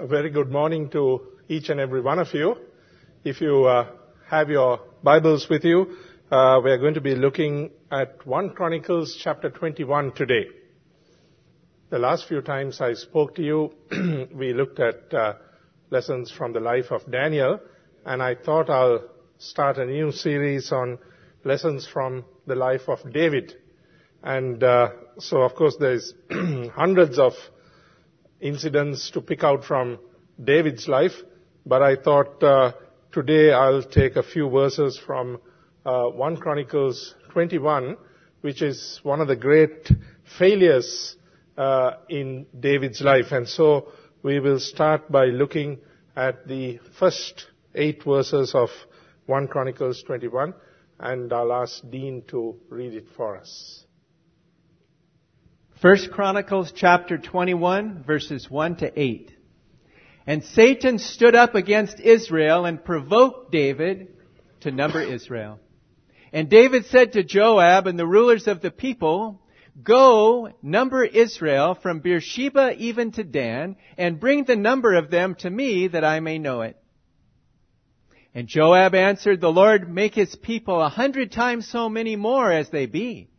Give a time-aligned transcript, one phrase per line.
[0.00, 2.56] A very good morning to each and every one of you.
[3.22, 3.86] If you uh,
[4.30, 5.94] have your Bibles with you,
[6.30, 10.46] uh, we are going to be looking at 1 Chronicles chapter 21 today.
[11.90, 13.74] The last few times I spoke to you,
[14.34, 15.34] we looked at uh,
[15.90, 17.60] lessons from the life of Daniel,
[18.06, 19.04] and I thought I'll
[19.36, 20.98] start a new series on
[21.44, 23.52] lessons from the life of David.
[24.22, 26.14] And uh, so, of course, there's
[26.74, 27.34] hundreds of
[28.40, 29.98] incidents to pick out from
[30.42, 31.12] David's life,
[31.66, 32.72] but I thought uh,
[33.12, 35.40] today I'll take a few verses from
[35.84, 37.96] uh, 1 Chronicles 21,
[38.40, 39.90] which is one of the great
[40.38, 41.16] failures
[41.56, 43.32] uh, in David's life.
[43.32, 45.78] And so we will start by looking
[46.16, 48.70] at the first eight verses of
[49.26, 50.54] 1 Chronicles 21,
[50.98, 53.84] and I'll ask Dean to read it for us.
[55.80, 59.32] First Chronicles chapter 21 verses 1 to 8.
[60.26, 64.08] And Satan stood up against Israel and provoked David
[64.60, 65.58] to number Israel.
[66.34, 69.40] And David said to Joab and the rulers of the people,
[69.82, 75.48] Go, number Israel from Beersheba even to Dan, and bring the number of them to
[75.48, 76.76] me that I may know it.
[78.34, 82.68] And Joab answered, The Lord make his people a hundred times so many more as
[82.68, 83.30] they be.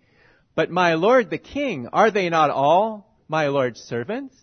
[0.55, 4.35] But my lord the king, are they not all my lord's servants?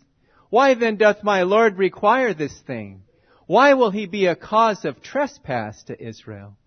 [0.49, 3.03] Why then doth my lord require this thing?
[3.45, 6.57] Why will he be a cause of trespass to Israel?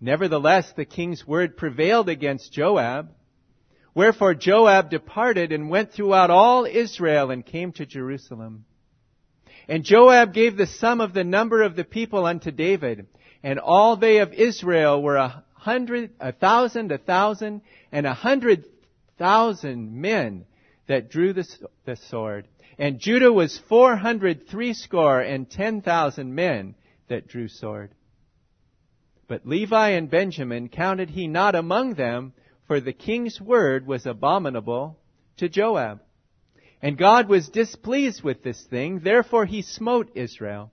[0.00, 3.10] Nevertheless, the king's word prevailed against Joab.
[3.94, 8.64] Wherefore Joab departed and went throughout all Israel and came to Jerusalem.
[9.66, 13.06] And Joab gave the sum of the number of the people unto David,
[13.42, 18.64] and all they of Israel were a hundred, a thousand, a thousand, and a hundred
[19.18, 20.46] thousand men
[20.86, 21.46] that drew the,
[21.84, 22.48] the sword.
[22.78, 26.74] And Judah was four hundred threescore and ten thousand men
[27.08, 27.90] that drew sword.
[29.26, 32.32] But Levi and Benjamin counted he not among them,
[32.66, 34.98] for the king's word was abominable
[35.38, 36.00] to Joab.
[36.80, 40.70] And God was displeased with this thing, therefore he smote Israel.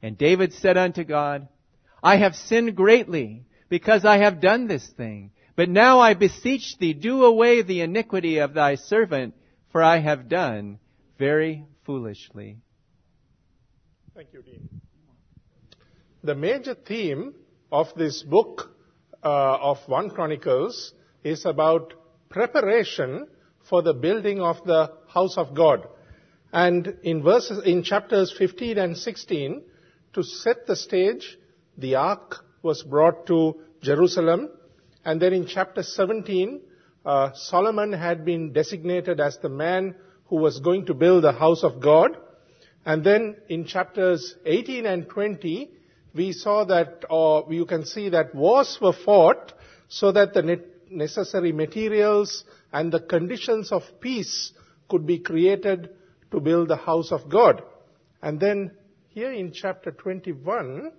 [0.00, 1.48] And David said unto God,
[2.02, 5.32] I have sinned greatly, because I have done this thing.
[5.56, 9.34] But now I beseech thee, do away the iniquity of thy servant,
[9.72, 10.78] for I have done
[11.18, 12.58] very foolishly.
[14.14, 14.68] Thank you, Dean.
[16.22, 17.34] The major theme
[17.72, 18.70] of this book
[19.24, 21.94] uh, of 1 Chronicles is about
[22.28, 23.26] preparation
[23.68, 25.88] for the building of the house of God.
[26.52, 29.64] And in verses, in chapters 15 and 16,
[30.12, 31.36] to set the stage,
[31.76, 34.48] the ark was brought to Jerusalem.
[35.04, 36.60] And then in chapter 17,
[37.04, 39.94] uh, Solomon had been designated as the man
[40.26, 42.16] who was going to build the house of God.
[42.86, 45.70] And then in chapters 18 and 20,
[46.14, 49.52] we saw that, or you can see that wars were fought
[49.88, 50.60] so that the
[50.90, 54.52] necessary materials and the conditions of peace
[54.88, 55.90] could be created
[56.30, 57.62] to build the house of God.
[58.22, 58.72] And then
[59.08, 60.92] here in chapter 21,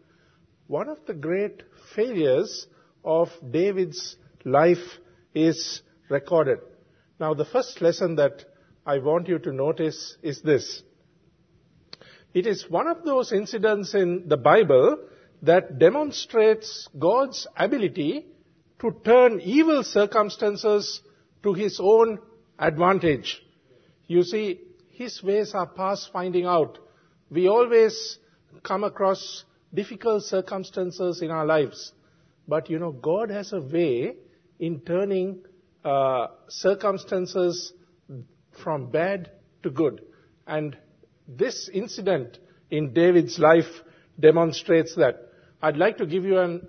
[0.68, 1.64] one of the great
[1.96, 2.68] failures
[3.04, 5.00] of David's life
[5.34, 6.60] is recorded.
[7.20, 8.46] Now, the first lesson that
[8.86, 10.84] I want you to notice is this.
[12.34, 14.98] It is one of those incidents in the Bible
[15.42, 18.26] that demonstrates God's ability
[18.80, 21.02] to turn evil circumstances
[21.44, 22.20] to his own
[22.60, 23.42] advantage.
[24.08, 24.60] You see,
[24.92, 26.78] his ways are past finding out.
[27.30, 28.18] We always
[28.64, 31.92] come across difficult circumstances in our lives.
[32.48, 34.16] But you know, God has a way
[34.60, 35.44] in turning
[35.84, 37.74] uh, circumstances
[38.64, 39.32] from bad
[39.64, 40.02] to good.
[40.48, 40.78] And
[41.28, 42.38] this incident
[42.70, 43.70] in David's life
[44.20, 45.16] demonstrates that.
[45.62, 46.68] I'd like to give you an,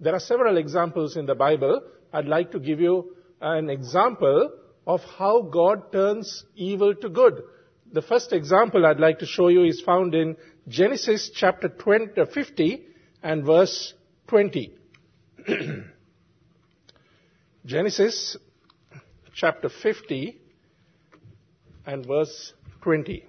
[0.00, 1.82] there are several examples in the Bible.
[2.12, 4.52] I'd like to give you an example
[4.86, 7.42] of how God turns evil to good.
[7.92, 10.36] The first example I'd like to show you is found in
[10.68, 12.84] Genesis chapter 20, 50
[13.22, 13.94] and verse
[14.26, 14.74] 20.
[17.64, 18.36] Genesis
[19.34, 20.38] chapter 50
[21.86, 23.24] and verse 20.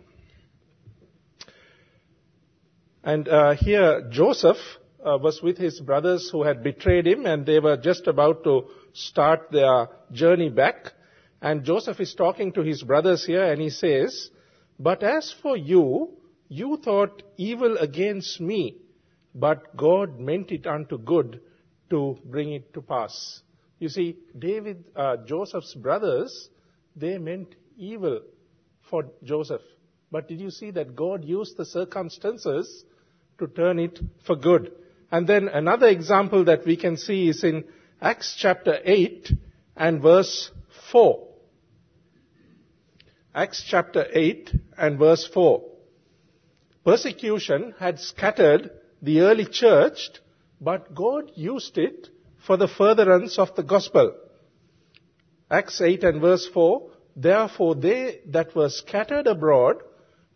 [3.05, 4.57] And uh, here Joseph
[5.05, 8.63] uh, was with his brothers who had betrayed him and they were just about to
[8.91, 10.91] start their journey back.
[11.41, 14.29] And Joseph is talking to his brothers here and he says,
[14.77, 16.18] But as for you,
[16.49, 18.77] you thought evil against me,
[19.33, 21.39] but God meant it unto good
[21.91, 23.41] to bring it to pass.
[23.77, 26.49] You see, David, uh, Joseph's brothers,
[26.95, 28.21] they meant evil
[28.89, 29.61] for Joseph.
[30.11, 32.83] But did you see that God used the circumstances
[33.37, 34.71] to turn it for good?
[35.11, 37.63] And then another example that we can see is in
[38.01, 39.31] Acts chapter 8
[39.77, 40.51] and verse
[40.91, 41.27] 4.
[43.35, 45.63] Acts chapter 8 and verse 4.
[46.85, 48.71] Persecution had scattered
[49.01, 50.09] the early church,
[50.61, 52.09] but God used it
[52.45, 54.15] for the furtherance of the gospel.
[55.51, 56.89] Acts 8 and verse 4.
[57.15, 59.77] Therefore they that were scattered abroad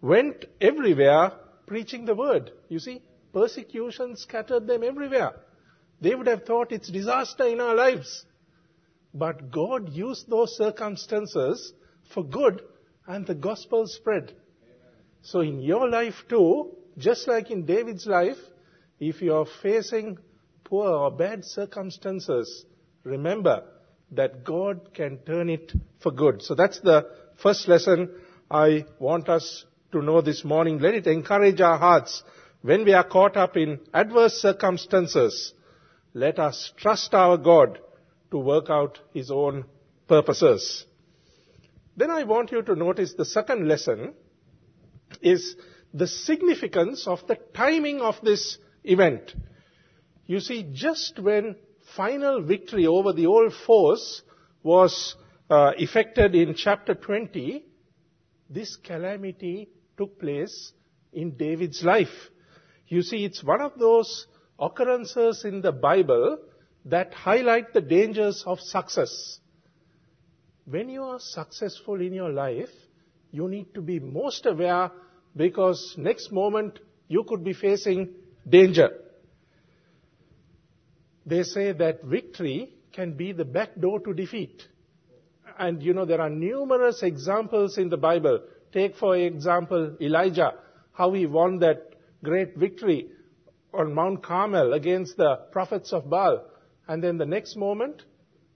[0.02, 1.32] went everywhere
[1.66, 2.52] preaching the word.
[2.68, 3.02] You see,
[3.32, 5.34] persecution scattered them everywhere.
[6.02, 8.26] They would have thought it's disaster in our lives.
[9.14, 11.72] But God used those circumstances
[12.14, 12.62] for good
[13.08, 14.36] and the gospel spread.
[15.24, 18.38] So in your life too, just like in David's life,
[19.00, 20.18] if you are facing
[20.66, 22.66] poor or bad circumstances,
[23.04, 23.64] remember
[24.12, 25.72] that God can turn it
[26.02, 26.42] for good.
[26.42, 27.10] So that's the
[27.42, 28.12] first lesson
[28.52, 30.80] I want us to know this morning.
[30.80, 32.22] Let it encourage our hearts
[32.62, 35.54] when we are caught up in adverse circumstances.
[36.14, 37.80] Let us trust our God
[38.32, 39.66] to work out His own
[40.08, 40.86] purposes.
[41.96, 44.14] Then I want you to notice the second lesson
[45.22, 45.56] is
[45.94, 49.34] the significance of the timing of this event.
[50.26, 51.56] You see, just when
[51.96, 54.22] final victory over the old force
[54.64, 55.16] was
[55.50, 57.66] uh, effected in chapter 20,
[58.50, 60.72] this calamity took place
[61.12, 62.30] in David's life.
[62.88, 64.28] You see, it's one of those
[64.60, 66.38] occurrences in the Bible
[66.86, 69.40] that highlight the dangers of success.
[70.66, 72.70] When you are successful in your life,
[73.32, 74.92] you need to be most aware
[75.36, 78.14] because next moment you could be facing
[78.48, 78.90] danger.
[81.26, 84.64] They say that victory can be the back door to defeat.
[85.58, 88.42] And you know, there are numerous examples in the Bible.
[88.72, 90.54] Take for example Elijah,
[90.92, 91.94] how he won that
[92.24, 93.10] great victory
[93.74, 96.46] on Mount Carmel against the prophets of Baal.
[96.88, 98.04] And then the next moment,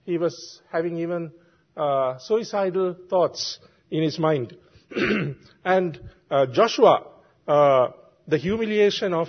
[0.04, 1.32] he was having even
[1.76, 3.58] uh, suicidal thoughts
[3.90, 4.56] in his mind.
[5.64, 7.06] and uh, Joshua,
[7.46, 7.88] uh,
[8.26, 9.28] the humiliation of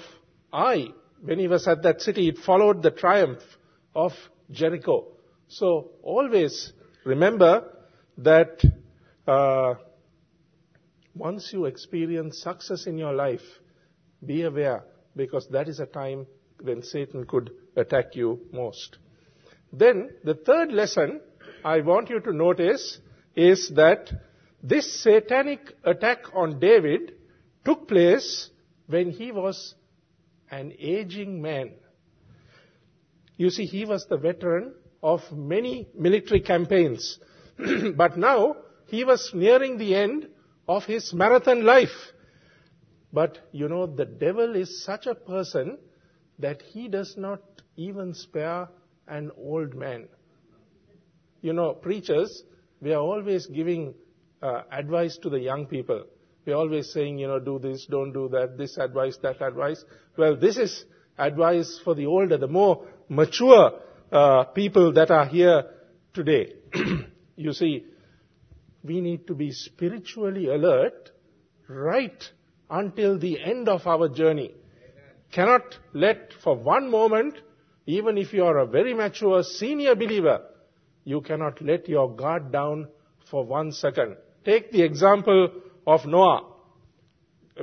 [0.52, 0.88] Ai,
[1.22, 3.42] when he was at that city, it followed the triumph
[3.96, 4.12] of
[4.52, 5.08] Jericho.
[5.48, 6.74] So always
[7.06, 7.72] remember
[8.18, 8.62] that
[9.28, 9.76] uh,
[11.16, 13.42] once you experience success in your life,
[14.26, 14.84] be aware
[15.16, 16.28] because that is a time
[16.62, 18.98] when Satan could attack you most.
[19.72, 21.22] Then the third lesson
[21.64, 23.00] I want you to notice
[23.36, 24.10] is that
[24.62, 27.14] this satanic attack on David
[27.66, 28.50] took place
[28.88, 29.76] when he was
[30.52, 31.72] an aging man.
[33.38, 37.20] You see, he was the veteran of many military campaigns.
[37.96, 38.58] but now
[38.88, 40.28] he was nearing the end
[40.68, 42.14] of his marathon life.
[43.14, 45.78] But you know, the devil is such a person
[46.40, 47.42] that he does not
[47.76, 48.68] even spare
[49.08, 50.08] an old man.
[51.42, 52.44] You know, preachers,
[52.82, 53.94] we are always giving
[54.42, 56.06] advice to the young people.
[56.46, 59.84] We're always saying, you know, do this, don't do that, this advice, that advice.
[60.18, 60.86] Well, this is
[61.18, 63.74] advice for the older, the more mature
[64.12, 65.64] uh, people that are here
[66.14, 66.54] today.
[67.36, 67.86] you see,
[68.84, 71.12] we need to be spiritually alert
[71.68, 72.24] right
[72.70, 74.54] until the end of our journey.
[75.32, 77.36] Cannot let for one moment,
[77.86, 80.42] even if you are a very mature senior believer,
[81.04, 82.88] you cannot let your guard down
[83.30, 84.18] for one second.
[84.46, 85.52] Take the example
[85.86, 86.46] of Noah.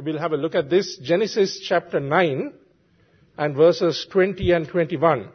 [0.02, 0.98] We'll have a look at this.
[0.98, 2.52] Genesis chapter 9
[3.38, 5.30] and verses 20 and 21.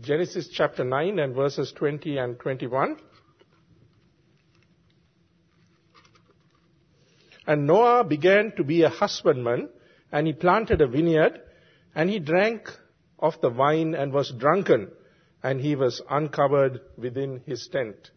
[0.00, 2.96] Genesis chapter 9 and verses 20 and 21.
[7.46, 9.68] And Noah began to be a husbandman,
[10.10, 11.40] and he planted a vineyard,
[11.94, 12.68] and he drank
[13.18, 14.90] of the wine and was drunken,
[15.42, 18.10] and he was uncovered within his tent.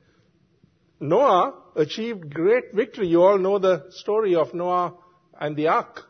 [1.00, 3.08] Noah achieved great victory.
[3.08, 4.94] You all know the story of Noah
[5.40, 6.02] and the ark.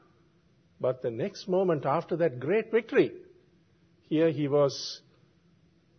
[0.79, 3.11] But the next moment after that great victory,
[4.09, 5.01] here he was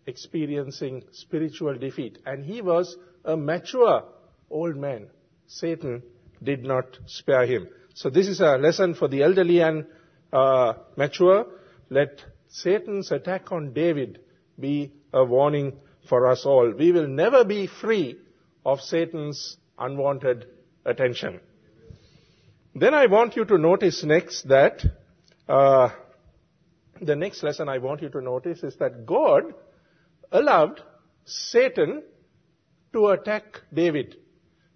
[0.07, 2.19] experiencing spiritual defeat.
[2.27, 4.05] And he was a mature
[4.51, 5.09] old man.
[5.47, 6.03] Satan
[6.43, 7.69] did not spare him.
[7.95, 9.87] So this is a lesson for the elderly and
[10.33, 11.47] uh, mature.
[11.91, 14.21] Let Satan's attack on David
[14.59, 15.73] be a warning
[16.09, 16.71] for us all.
[16.77, 18.19] We will never be free
[18.67, 20.47] of Satan's unwanted
[20.85, 21.41] attention.
[22.75, 24.83] Then I want you to notice next that
[25.49, 25.91] uh,
[27.01, 29.55] the next lesson I want you to notice is that God
[30.33, 30.83] allowed
[31.25, 32.03] Satan
[32.93, 34.17] to attack David.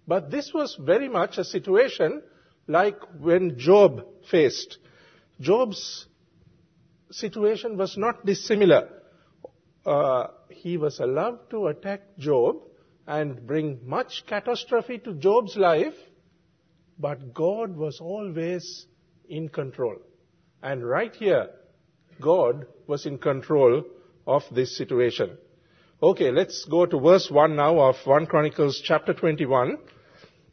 [0.07, 2.23] But this was very much a situation
[2.67, 4.77] like when Job faced.
[5.41, 6.07] Job's
[7.11, 8.89] situation was not dissimilar.
[9.85, 12.57] Uh, he was allowed to attack Job
[13.07, 15.95] and bring much catastrophe to Job's life,
[16.97, 18.85] but God was always
[19.27, 19.95] in control.
[20.61, 21.49] And right here,
[22.21, 23.83] God was in control
[24.27, 25.37] of this situation.
[26.01, 29.77] Okay, let's go to verse 1 now of 1 Chronicles chapter 21.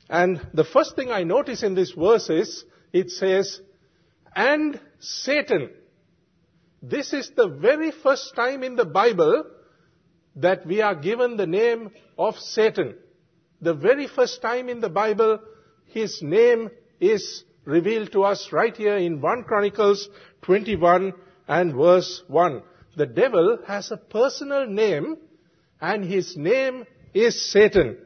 [0.08, 3.60] And the first thing I notice in this verse is, it says,
[4.34, 5.70] and Satan.
[6.88, 9.44] This is the very first time in the Bible
[10.36, 12.94] that we are given the name of Satan.
[13.60, 15.40] The very first time in the Bible,
[15.86, 20.08] his name is revealed to us right here in 1 Chronicles
[20.42, 21.12] 21
[21.48, 22.62] and verse 1.
[22.96, 25.16] The devil has a personal name
[25.80, 27.98] and his name is Satan.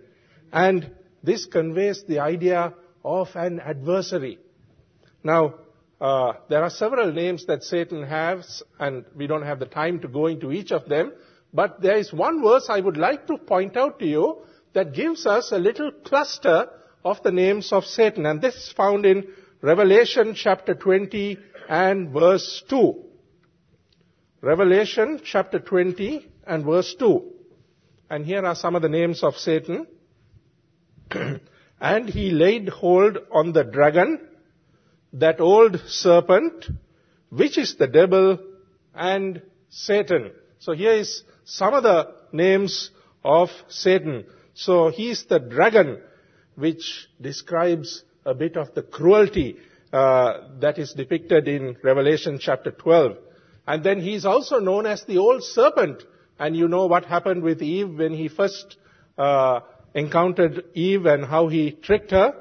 [0.55, 0.91] And
[1.23, 2.73] this conveys the idea
[3.05, 4.39] of an adversary.
[5.23, 5.57] Now,
[6.01, 10.09] uh, there are several names that Satan has, and we don't have the time to
[10.09, 11.13] go into each of them.
[11.53, 14.39] But there is one verse I would like to point out to you
[14.73, 16.69] that gives us a little cluster
[17.05, 18.25] of the names of Satan.
[18.25, 19.29] And this is found in
[19.61, 21.39] Revelation chapter 20
[21.69, 23.05] and verse 2.
[24.41, 27.33] Revelation chapter 20 and verse 2.
[28.09, 29.87] And here are some of the names of Satan.
[31.81, 34.30] and he laid hold on the dragon,
[35.13, 36.67] that old serpent,
[37.31, 38.39] which is the devil
[38.95, 40.33] and Satan.
[40.59, 42.91] So here is some of the names
[43.25, 44.27] of Satan.
[44.55, 46.01] So he is the dragon,
[46.55, 49.57] which describes a bit of the cruelty
[49.93, 53.17] uh, that is depicted in Revelation chapter 12.
[53.67, 56.03] And then he is also known as the old serpent.
[56.39, 58.77] And you know what happened with Eve when he first
[59.19, 59.61] uh,
[59.95, 62.35] encountered Eve and how he tricked her.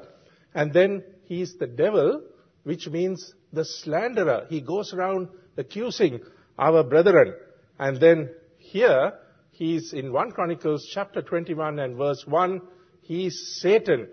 [0.54, 2.22] And then he is the devil,
[2.64, 4.46] which means the slanderer.
[4.48, 6.20] He goes around accusing
[6.58, 7.34] our brethren.
[7.78, 9.14] And then here,
[9.52, 12.60] he's in 1 Chronicles chapter 21 and verse 1,
[13.02, 14.08] he's Satan,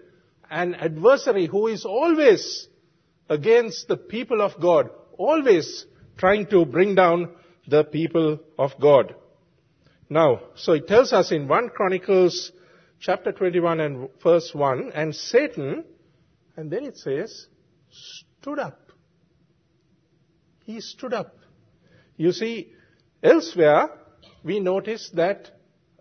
[0.49, 2.67] an adversary who is always
[3.29, 5.85] against the people of God, always
[6.17, 7.29] trying to bring down
[7.67, 9.13] the people of God.
[10.09, 12.51] Now, so it tells us in 1 Chronicles
[12.99, 15.83] chapter 21 and verse 1, and Satan,
[16.55, 17.47] and then it says,
[18.47, 18.79] stood up.
[20.63, 21.35] He stood up.
[22.15, 22.71] You see,
[23.21, 23.89] elsewhere,
[24.41, 25.51] we notice that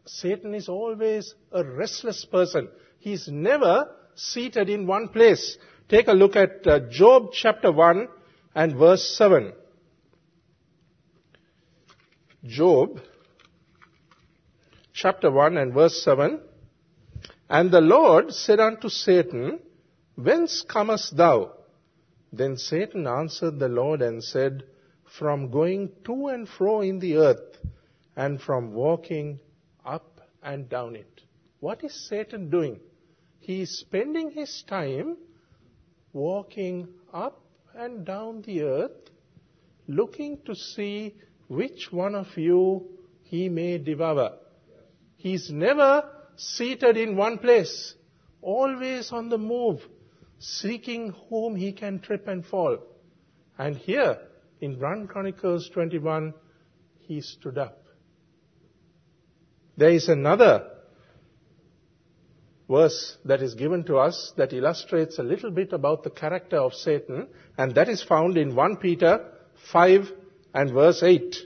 [0.05, 2.69] Satan is always a restless person.
[3.01, 5.59] He's never seated in one place.
[5.89, 8.07] Take a look at uh, Job chapter 1
[8.55, 9.53] and verse 7.
[12.45, 13.01] Job
[14.93, 16.39] chapter 1 and verse 7.
[17.51, 19.59] And the Lord said unto Satan,
[20.15, 21.56] Whence comest thou?
[22.33, 24.65] Then Satan answered the Lord and said,
[25.19, 27.59] From going to and fro in the earth,
[28.17, 29.39] and from walking
[29.85, 31.23] up and down it.
[31.61, 32.81] What is Satan doing?
[33.41, 35.17] He is spending his time
[36.13, 37.41] walking up
[37.75, 39.11] and down the earth,
[39.87, 41.15] looking to see
[41.49, 42.89] which one of you
[43.23, 44.39] he may devour.
[45.17, 47.95] He's never seated in one place,
[48.43, 49.81] always on the move,
[50.39, 52.79] seeking whom he can trip and fall.
[53.59, 54.19] And here,
[54.61, 56.35] in 1 Chronicles 21,
[57.01, 57.83] he stood up.
[59.77, 60.69] There is another
[62.69, 66.75] verse that is given to us that illustrates a little bit about the character of
[66.75, 69.33] Satan, and that is found in 1 Peter
[69.73, 70.11] 5
[70.55, 71.37] and verse 8.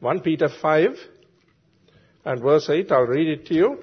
[0.00, 0.96] 1 Peter 5
[2.24, 3.78] and verse 8, I'll read it to you.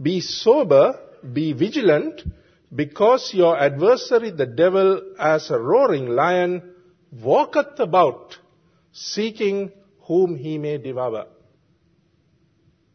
[0.00, 0.98] Be sober,
[1.32, 2.22] be vigilant,
[2.74, 6.74] because your adversary the devil as a roaring lion
[7.10, 8.36] walketh about
[8.92, 11.26] seeking whom he may devour.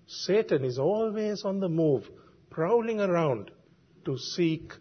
[0.08, 2.10] Satan is always on the move,
[2.50, 3.52] prowling around
[4.06, 4.74] to seek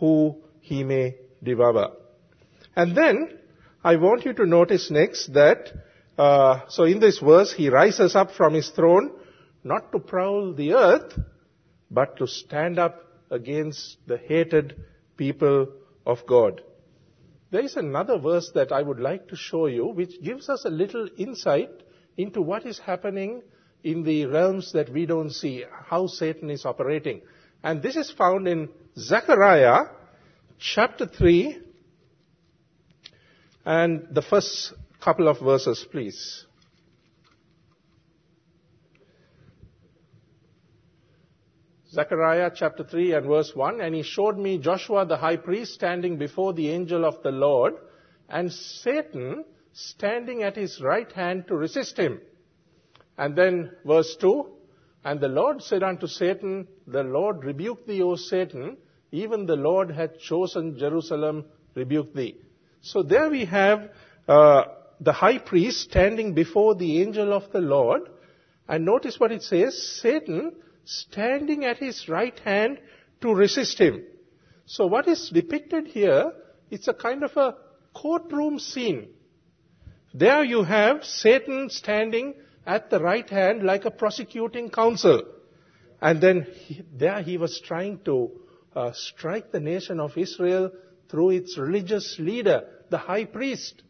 [0.00, 1.92] who he may devour.
[2.74, 3.38] And then,
[3.84, 5.72] I want you to notice next that,
[6.16, 9.12] uh, so in this verse, he rises up from his throne,
[9.62, 11.18] not to prowl the earth,
[11.90, 14.76] but to stand up against the hated
[15.16, 15.68] people
[16.06, 16.62] of God.
[17.50, 20.70] There is another verse that I would like to show you which gives us a
[20.70, 21.70] little insight
[22.16, 23.42] into what is happening
[23.82, 27.22] in the realms that we don't see, how Satan is operating.
[27.62, 28.68] And this is found in
[28.98, 29.86] Zechariah
[30.58, 31.58] chapter 3
[33.64, 36.44] and the first couple of verses, please.
[41.90, 46.18] Zechariah chapter 3 and verse 1, and he showed me Joshua the high priest standing
[46.18, 47.74] before the angel of the Lord,
[48.28, 52.20] and Satan standing at his right hand to resist him.
[53.16, 54.46] And then verse 2,
[55.04, 58.76] and the Lord said unto Satan, The Lord rebuke thee, O Satan,
[59.10, 62.36] even the Lord hath chosen Jerusalem, rebuke thee.
[62.82, 63.90] So there we have
[64.28, 64.64] uh,
[65.00, 68.10] the high priest standing before the angel of the Lord,
[68.68, 70.52] and notice what it says, Satan
[70.88, 72.78] standing at his right hand
[73.20, 74.04] to resist him.
[74.64, 76.32] So what is depicted here,
[76.70, 77.56] it's a kind of a
[77.94, 79.08] courtroom scene.
[80.14, 82.34] There you have Satan standing
[82.66, 85.24] at the right hand like a prosecuting counsel.
[86.00, 88.30] And then he, there he was trying to
[88.74, 90.70] uh, strike the nation of Israel
[91.10, 93.82] through its religious leader, the high priest.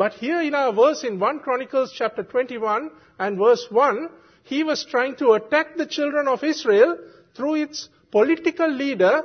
[0.00, 4.08] But here in our verse in 1 Chronicles chapter 21 and verse 1,
[4.44, 6.96] he was trying to attack the children of Israel
[7.36, 9.20] through its political leader,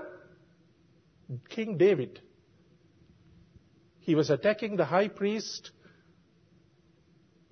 [1.48, 2.20] King David.
[4.02, 5.72] He was attacking the high priest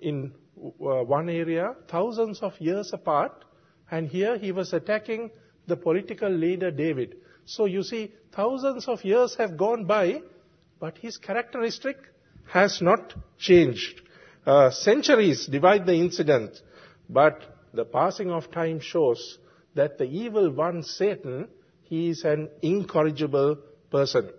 [0.00, 0.68] in uh,
[1.04, 3.46] one area, thousands of years apart,
[3.90, 5.30] and here he was attacking
[5.66, 7.16] the political leader David.
[7.46, 10.20] So you see, thousands of years have gone by,
[10.78, 11.96] but his characteristic
[12.46, 14.00] has not changed.
[14.46, 16.60] Uh, centuries divide the incident,
[17.08, 19.38] but the passing of time shows
[19.74, 21.48] that the evil one, Satan,
[21.82, 23.56] he is an incorrigible
[23.90, 24.30] person.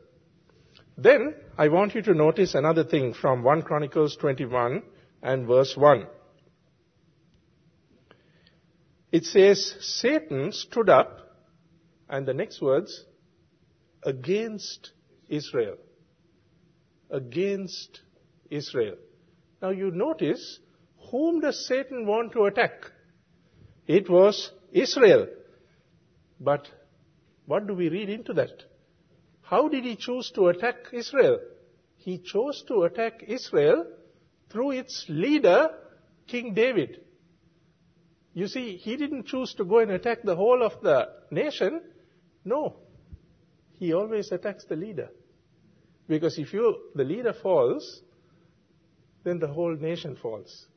[0.98, 4.84] Then, I want you to notice another thing from 1 Chronicles 21
[5.22, 6.08] and verse 1.
[9.12, 11.20] It says, Satan stood up,
[12.10, 13.06] and the next words,
[14.04, 14.92] against
[15.28, 15.78] Israel.
[17.15, 18.01] Against
[18.50, 18.95] Israel.
[19.62, 20.60] Now you notice,
[21.10, 22.91] whom does Satan want to attack?
[23.88, 25.27] It was Israel.
[26.39, 26.67] But
[27.45, 28.63] what do we read into that?
[29.41, 31.39] How did he choose to attack Israel?
[31.97, 33.86] He chose to attack Israel
[34.51, 35.69] through its leader,
[36.28, 37.01] King David.
[38.34, 41.82] You see, he didn't choose to go and attack the whole of the nation.
[42.43, 42.75] No.
[43.73, 45.10] He always attacks the leader.
[46.08, 48.02] Because if you, the leader falls,
[49.24, 50.68] then the whole nation falls.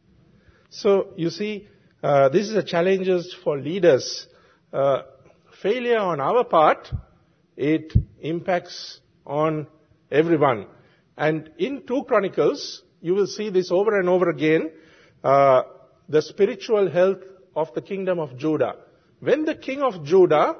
[0.71, 1.69] So, you see,
[2.03, 3.09] uh, this is a challenge
[3.43, 4.27] for leaders.
[4.73, 5.03] Uh,
[5.63, 6.89] failure on our part,
[7.57, 9.67] it impacts on
[10.11, 10.67] everyone.
[11.17, 14.71] And in 2 Chronicles, you will see this over and over again,
[15.25, 15.63] uh,
[16.09, 17.23] the spiritual health
[17.55, 18.77] of the kingdom of Judah.
[19.21, 20.57] When the king of Judah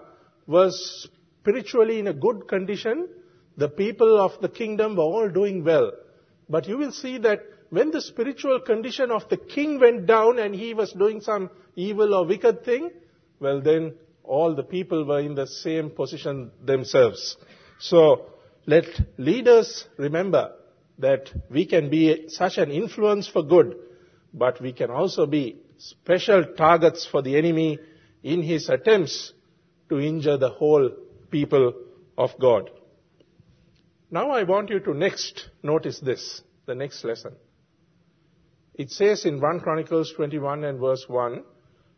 [0.47, 1.09] was
[1.41, 3.09] spiritually in a good condition,
[3.59, 5.91] the people of the kingdom were all doing well.
[6.49, 7.41] But you will see that
[7.71, 12.15] when the spiritual condition of the king went down and he was doing some evil
[12.15, 12.91] or wicked thing,
[13.41, 17.37] well then all the people were in the same position themselves.
[17.81, 18.27] So
[18.67, 18.85] let
[19.19, 20.53] leaders remember
[20.99, 23.77] that we can be such an influence for good,
[24.33, 27.79] but we can also be special targets for the enemy
[28.23, 29.33] in his attempts
[29.89, 30.91] to injure the whole
[31.31, 31.73] people
[32.17, 32.71] of God.
[34.11, 37.33] Now I want you to next notice this, the next lesson.
[38.75, 41.43] It says in 1 Chronicles 21 and verse 1,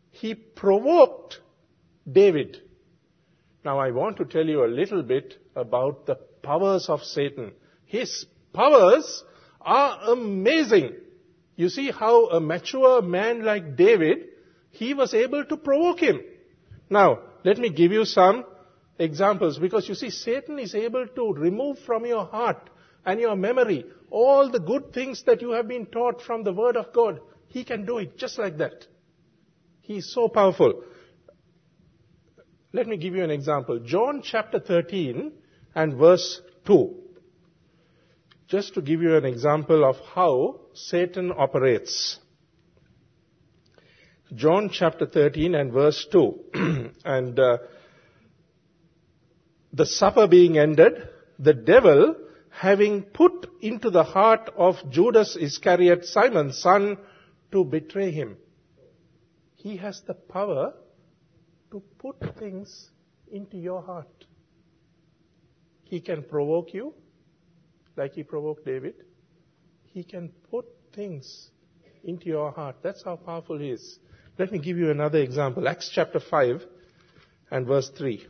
[0.09, 1.39] he provoked
[2.11, 2.57] David.
[3.63, 7.53] Now I want to tell you a little bit about the powers of Satan.
[7.85, 9.23] His powers
[9.61, 10.95] are amazing.
[11.55, 14.17] You see how a mature man like David,
[14.71, 16.21] he was able to provoke him.
[16.89, 18.43] Now, let me give you some
[19.01, 22.69] examples because you see Satan is able to remove from your heart
[23.05, 26.77] and your memory all the good things that you have been taught from the Word
[26.77, 27.19] of God.
[27.47, 28.85] He can do it just like that.
[29.81, 30.83] He is so powerful.
[32.73, 33.79] Let me give you an example.
[33.79, 35.31] John chapter 13
[35.75, 36.95] and verse 2.
[38.47, 42.19] Just to give you an example of how Satan operates.
[44.33, 46.91] John chapter 13 and verse 2.
[47.05, 47.57] and uh,
[49.73, 51.07] the supper being ended,
[51.39, 52.15] the devil
[52.49, 56.97] having put into the heart of Judas Iscariot, Simon's son,
[57.51, 58.37] to betray him.
[59.55, 60.73] He has the power
[61.71, 62.89] to put things
[63.31, 64.25] into your heart.
[65.83, 66.93] He can provoke you,
[67.95, 68.95] like he provoked David.
[69.85, 71.49] He can put things
[72.03, 72.77] into your heart.
[72.81, 73.99] That's how powerful he is.
[74.37, 75.67] Let me give you another example.
[75.67, 76.65] Acts chapter 5
[77.51, 78.25] and verse 3.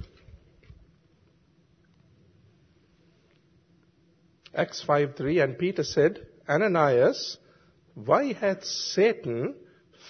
[4.53, 7.37] Acts 5:3 and Peter said, Ananias,
[7.95, 9.55] why hath Satan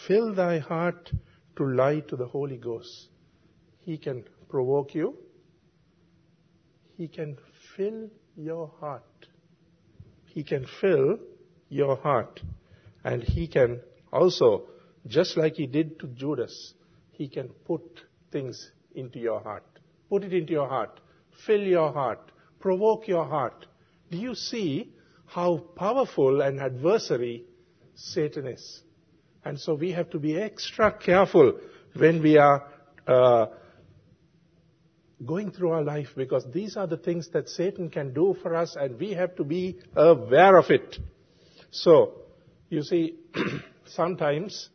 [0.07, 1.11] filled thy heart
[1.57, 3.11] to lie to the Holy Ghost?
[3.83, 5.15] he can provoke you,
[6.97, 7.37] he can
[7.75, 9.03] fill your heart.
[10.25, 11.17] He can fill
[11.69, 12.41] your heart.
[13.03, 13.81] And he can
[14.13, 14.67] also,
[15.07, 16.73] just like he did to Judas,
[17.11, 17.81] he can put
[18.31, 19.65] things into your heart.
[20.09, 20.99] Put it into your heart.
[21.45, 22.31] Fill your heart.
[22.59, 23.65] Provoke your heart.
[24.11, 24.91] Do you see
[25.25, 27.45] how powerful an adversary
[27.95, 28.81] Satan is?
[29.43, 31.59] And so we have to be extra careful
[31.95, 32.67] when we are
[33.07, 33.45] uh,
[35.25, 38.75] going through our life because these are the things that Satan can do for us
[38.79, 40.97] and we have to be aware of it.
[41.71, 42.21] So,
[42.69, 43.15] you see,
[43.85, 44.69] sometimes,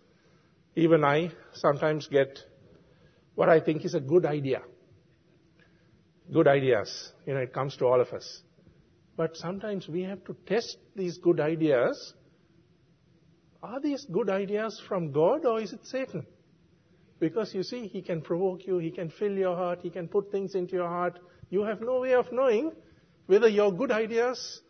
[0.75, 2.38] even I sometimes get
[3.35, 4.62] what I think is a good idea.
[6.33, 7.12] Good ideas.
[7.27, 8.42] You know, it comes to all of us.
[9.16, 12.14] But sometimes we have to test these good ideas.
[13.62, 16.26] Are these good ideas from God or is it Satan?
[17.18, 20.31] Because you see, he can provoke you, he can fill your heart, he can put
[20.31, 21.18] things into your heart.
[21.48, 22.72] You have no way of knowing
[23.26, 24.61] whether your good ideas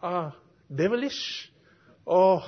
[0.00, 0.32] are
[0.72, 1.50] devilish
[2.04, 2.42] or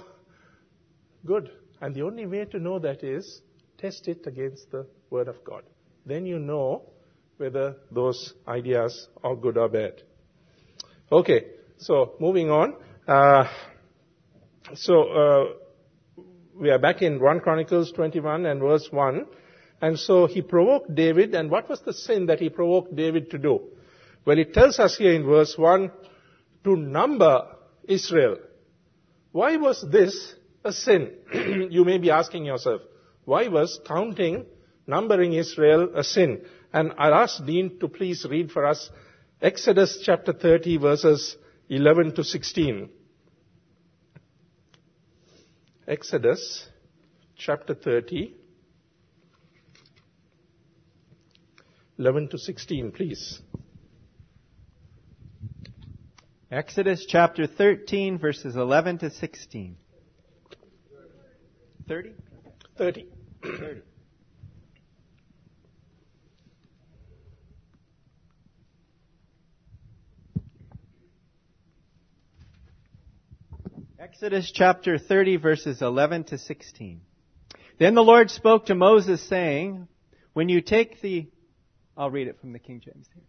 [1.26, 1.50] good.
[1.80, 3.42] And the only way to know that is
[3.78, 5.62] test it against the Word of God.
[6.06, 6.82] Then you know
[7.36, 10.02] whether those ideas are good or bad.
[11.10, 11.46] Okay,
[11.78, 12.74] so moving on.
[13.06, 13.44] Uh,
[14.74, 15.44] so, uh,
[16.54, 19.24] we are back in 1 Chronicles 21 and verse 1.
[19.80, 23.38] And so he provoked David, and what was the sin that he provoked David to
[23.38, 23.60] do?
[24.26, 25.90] Well, it tells us here in verse 1
[26.64, 28.36] to number Israel.
[29.32, 31.12] Why was this a sin?
[31.70, 32.82] you may be asking yourself,
[33.24, 34.44] why was counting,
[34.86, 36.42] numbering Israel a sin?
[36.70, 38.90] And I'll ask Dean to please read for us
[39.40, 41.36] Exodus chapter 30 verses
[41.68, 42.88] 11 to 16.
[45.86, 46.66] Exodus
[47.36, 48.34] chapter 30,
[51.98, 53.40] 11 to 16, please.
[56.50, 59.76] Exodus chapter 13, verses 11 to 16.
[61.86, 62.12] 30?
[62.76, 63.06] 30.
[63.44, 63.82] 30.
[74.00, 77.00] Exodus chapter 30 verses 11 to 16.
[77.80, 79.88] Then the Lord spoke to Moses saying,
[80.34, 81.26] when you take the,
[81.96, 83.24] I'll read it from the King James here.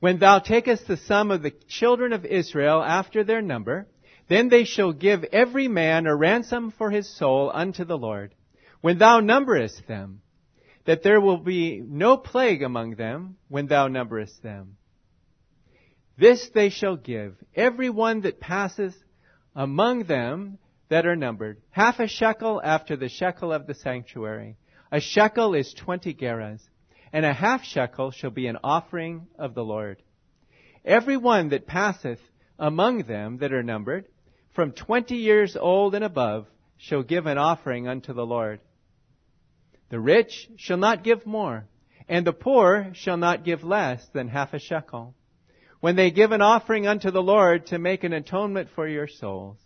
[0.00, 3.86] When thou takest the sum of the children of Israel after their number,
[4.26, 8.34] then they shall give every man a ransom for his soul unto the Lord.
[8.80, 10.22] When thou numberest them,
[10.86, 14.78] that there will be no plague among them when thou numberest them.
[16.16, 18.94] This they shall give, every one that passes
[19.54, 24.56] among them that are numbered, half a shekel after the shekel of the sanctuary.
[24.90, 26.62] A shekel is twenty gerahs,
[27.12, 30.02] and a half shekel shall be an offering of the Lord.
[30.84, 32.20] Every one that passeth
[32.58, 34.06] among them that are numbered,
[34.54, 38.60] from twenty years old and above, shall give an offering unto the Lord.
[39.88, 41.66] The rich shall not give more,
[42.08, 45.14] and the poor shall not give less than half a shekel
[45.84, 49.58] when they give an offering unto the Lord to make an atonement for your souls.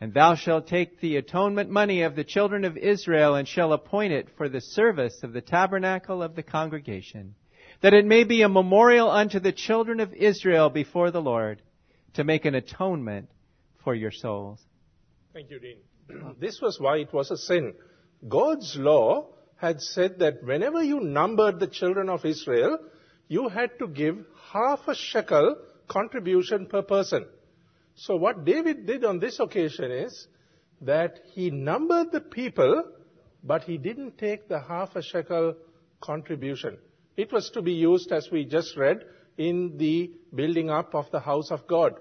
[0.00, 4.14] And thou shalt take the atonement money of the children of Israel and shall appoint
[4.14, 7.34] it for the service of the tabernacle of the congregation,
[7.82, 11.60] that it may be a memorial unto the children of Israel before the Lord
[12.14, 13.28] to make an atonement
[13.84, 14.64] for your souls.
[15.34, 16.34] Thank you, Dean.
[16.40, 17.74] This was why it was a sin.
[18.26, 22.78] God's law had said that whenever you numbered the children of Israel,
[23.28, 24.18] you had to give
[24.52, 25.56] half a shekel
[25.88, 27.26] contribution per person.
[27.94, 30.26] So what David did on this occasion is
[30.82, 32.84] that he numbered the people,
[33.42, 35.54] but he didn't take the half a shekel
[36.00, 36.78] contribution.
[37.16, 39.04] It was to be used, as we just read,
[39.38, 41.94] in the building up of the house of God.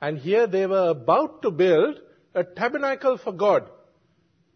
[0.00, 2.00] And here they were about to build
[2.34, 3.68] a tabernacle for God.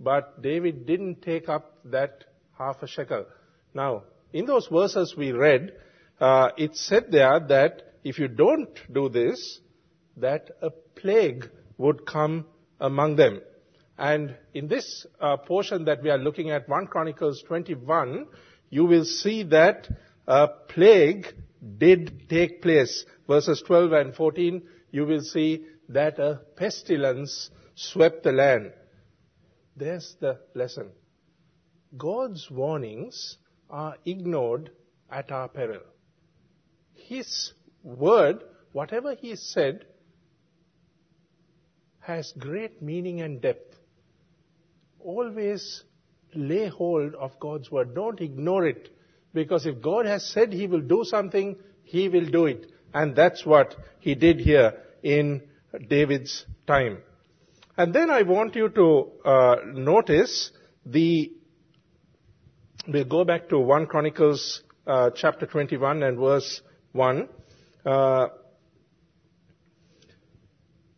[0.00, 2.24] But David didn't take up that
[2.56, 3.26] half a shekel.
[3.74, 5.72] Now, in those verses we read,
[6.20, 9.60] uh, it said there that if you don't do this,
[10.16, 12.46] that a plague would come
[12.80, 13.40] among them.
[13.96, 18.26] And in this uh, portion that we are looking at, 1 Chronicles 21,
[18.70, 19.88] you will see that
[20.26, 21.26] a plague
[21.78, 23.04] did take place.
[23.26, 28.72] Verses 12 and 14, you will see that a pestilence swept the land.
[29.76, 30.90] There's the lesson.
[31.96, 33.38] God's warnings
[33.70, 34.70] are ignored
[35.10, 35.80] at our peril.
[36.98, 39.84] His word, whatever He said,
[42.00, 43.76] has great meaning and depth.
[44.98, 45.84] Always
[46.34, 47.94] lay hold of God's word.
[47.94, 48.88] Don't ignore it.
[49.34, 52.66] Because if God has said he will do something, he will do it.
[52.94, 55.42] And that's what he did here in
[55.88, 56.98] David's time.
[57.76, 60.50] And then I want you to uh, notice
[60.84, 61.30] the,
[62.88, 67.28] we'll go back to 1 Chronicles uh, chapter 21 and verse 1.
[67.84, 68.28] Uh,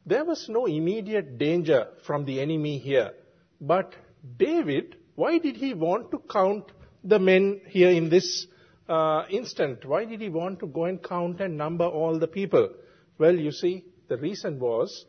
[0.07, 3.13] there was no immediate danger from the enemy here.
[3.61, 3.95] But
[4.39, 6.73] David, why did he want to count
[7.05, 8.47] the men here in this
[8.89, 9.85] uh, instant?
[9.85, 12.71] Why did he want to go and count and number all the people?
[13.19, 15.05] Well, you see, the reason was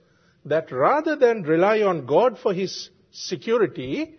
[0.46, 4.16] that rather than rely on God for his security,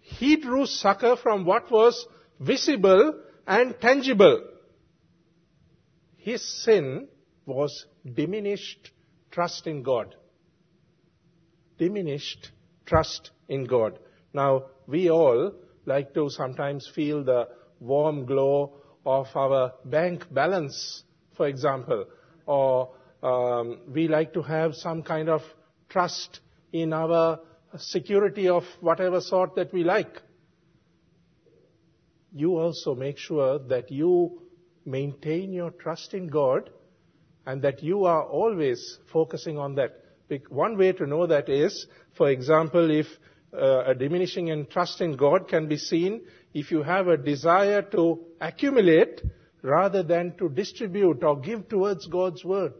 [0.00, 2.06] he drew succor from what was
[2.38, 4.42] visible and tangible.
[6.20, 7.08] His sin
[7.46, 8.90] was diminished
[9.30, 10.14] trust in God.
[11.78, 12.50] Diminished
[12.84, 13.98] trust in God.
[14.34, 15.52] Now, we all
[15.86, 17.48] like to sometimes feel the
[17.80, 18.74] warm glow
[19.06, 21.04] of our bank balance,
[21.38, 22.04] for example,
[22.44, 22.90] or
[23.22, 25.40] um, we like to have some kind of
[25.88, 27.40] trust in our
[27.78, 30.20] security of whatever sort that we like.
[32.32, 34.42] You also make sure that you
[34.84, 36.70] maintain your trust in God
[37.46, 40.04] and that you are always focusing on that.
[40.48, 43.06] One way to know that is, for example, if
[43.52, 46.22] uh, a diminishing in trust in God can be seen
[46.54, 49.22] if you have a desire to accumulate
[49.62, 52.72] rather than to distribute or give towards God's word.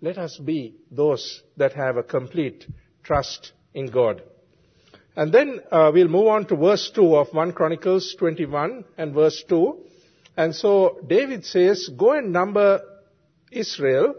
[0.00, 2.66] Let us be those that have a complete
[3.02, 4.22] trust in God.
[5.14, 9.42] And then uh, we'll move on to verse 2 of 1 Chronicles 21 and verse
[9.48, 9.78] 2.
[10.36, 12.80] And so David says, Go and number
[13.50, 14.14] Israel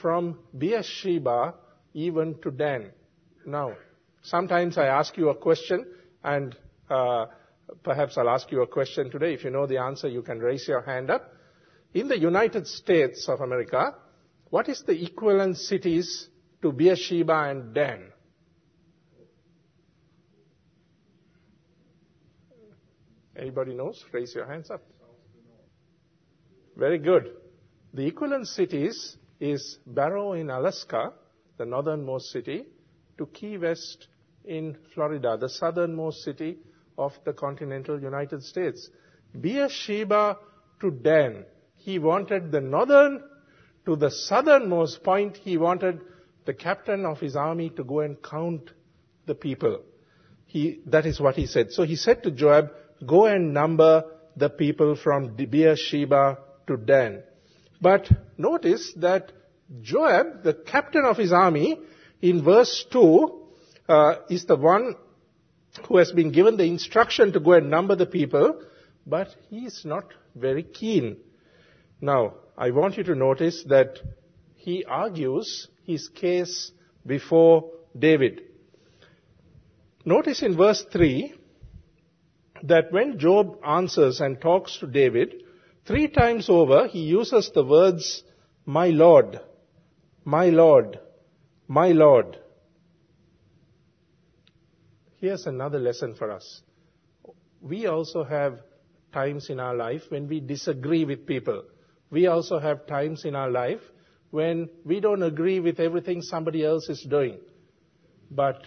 [0.00, 1.54] from Beersheba
[1.94, 2.90] even to Dan.
[3.46, 3.74] Now,
[4.22, 5.86] sometimes I ask you a question
[6.24, 6.56] and
[6.88, 7.26] uh,
[7.82, 9.34] perhaps I'll ask you a question today.
[9.34, 11.32] If you know the answer, you can raise your hand up.
[11.94, 13.94] In the United States of America,
[14.50, 16.28] what is the equivalent cities
[16.62, 18.12] to Beersheba and Dan?
[23.36, 24.04] Anybody knows?
[24.12, 24.82] Raise your hands up.
[26.76, 27.32] Very good.
[27.92, 31.12] The equivalent cities is Barrow in Alaska,
[31.56, 32.66] the northernmost city,
[33.18, 34.08] to Key West
[34.44, 36.58] in Florida, the southernmost city
[36.96, 38.88] of the continental United States.
[39.38, 40.38] Beersheba
[40.80, 41.44] to Dan.
[41.76, 43.22] He wanted the northern
[43.86, 46.00] to the southernmost point, he wanted
[46.44, 48.70] the captain of his army to go and count
[49.26, 49.80] the people.
[50.46, 51.72] He, that is what he said.
[51.72, 52.70] So he said to Joab,
[53.06, 54.04] go and number
[54.36, 56.38] the people from Beersheba
[56.70, 57.22] to Dan.
[57.80, 59.32] But notice that
[59.82, 61.78] Joab, the captain of his army,
[62.22, 63.40] in verse 2,
[63.88, 64.94] uh, is the one
[65.86, 68.62] who has been given the instruction to go and number the people,
[69.06, 70.04] but he is not
[70.34, 71.16] very keen.
[72.00, 73.98] Now, I want you to notice that
[74.54, 76.72] he argues his case
[77.06, 78.42] before David.
[80.04, 81.34] Notice in verse 3
[82.64, 85.42] that when Joab answers and talks to David,
[85.90, 88.22] three times over he uses the words,
[88.64, 89.40] my Lord,
[90.24, 90.98] my Lord,
[91.66, 92.38] my Lord.
[95.16, 96.62] Here's another lesson for us.
[97.60, 98.60] We also have
[99.12, 101.64] times in our life when we disagree with people
[102.10, 103.80] we also have times in our life
[104.30, 107.38] when we don't agree with everything somebody else is doing.
[108.30, 108.66] But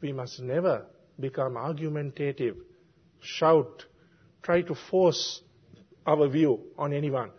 [0.00, 0.86] we must never
[1.18, 2.56] become argumentative,
[3.20, 3.84] shout,
[4.42, 5.42] try to force
[6.08, 7.30] our view on anyone.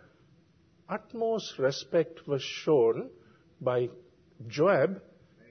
[0.88, 3.10] Utmost respect was shown
[3.60, 3.88] by
[4.46, 5.02] Joab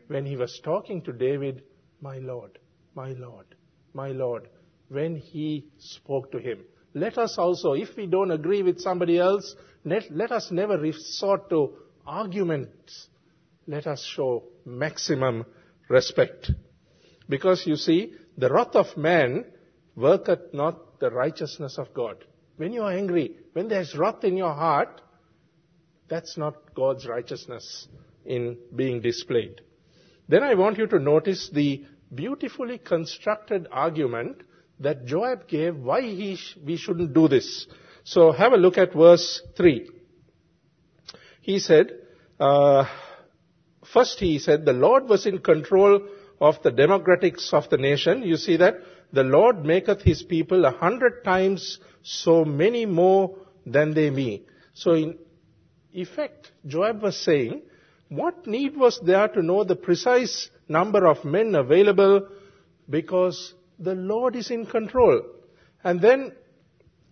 [0.07, 1.61] when he was talking to David,
[2.01, 2.57] my Lord,
[2.95, 3.45] my Lord,
[3.93, 4.49] my Lord,
[4.87, 6.59] when he spoke to him
[6.93, 9.55] let us also, if we don't agree with somebody else,
[9.85, 11.73] let, let us never resort to
[12.05, 13.07] arguments.
[13.67, 15.45] Let us show maximum
[15.87, 16.51] respect.
[17.27, 19.45] Because you see, the wrath of man
[19.95, 22.25] worketh not the righteousness of God.
[22.59, 24.99] When you are angry, when there's wrath in your heart,
[26.09, 27.87] that's not God's righteousness
[28.25, 29.61] in being displayed.
[30.27, 34.41] Then I want you to notice the beautifully constructed argument
[34.81, 37.65] that Joab gave why he sh- we shouldn't do this.
[38.03, 39.89] So have a look at verse 3.
[41.39, 41.93] He said,
[42.41, 42.83] uh,
[43.93, 46.05] first he said, the Lord was in control
[46.41, 48.21] of the demographics of the nation.
[48.23, 48.75] You see that?
[49.11, 54.45] The Lord maketh his people a hundred times so many more than they be.
[54.73, 55.17] So in
[55.91, 57.63] effect, Joab was saying,
[58.09, 62.27] what need was there to know the precise number of men available
[62.89, 65.21] because the Lord is in control.
[65.83, 66.33] And then,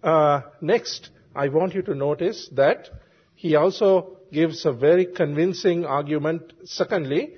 [0.03, 2.89] uh, next, I want you to notice that
[3.35, 6.53] he also gives a very convincing argument.
[6.65, 7.35] Secondly,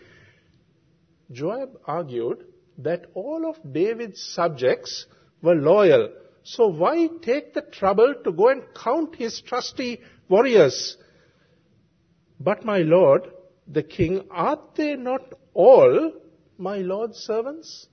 [1.31, 2.45] Joab argued
[2.79, 5.05] that all of David's subjects
[5.41, 6.09] were loyal.
[6.43, 10.97] So why take the trouble to go and count his trusty warriors?
[12.39, 13.29] But my lord,
[13.67, 15.21] the king, are they not
[15.53, 16.13] all
[16.57, 17.87] my lord's servants?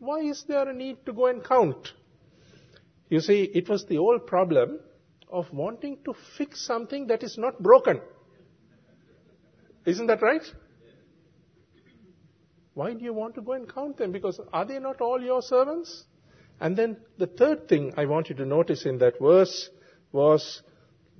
[0.00, 1.92] Why is there a need to go and count?
[3.08, 4.80] You see, it was the old problem
[5.30, 8.00] of wanting to fix something that is not broken.
[9.86, 10.42] Isn't that right?
[12.78, 14.12] Why do you want to go and count them?
[14.12, 16.04] Because are they not all your servants?
[16.60, 19.68] And then the third thing I want you to notice in that verse
[20.12, 20.62] was